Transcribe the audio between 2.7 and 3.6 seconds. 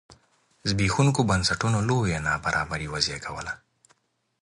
وزېږوله.